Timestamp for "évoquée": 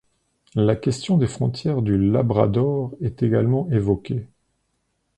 3.69-4.25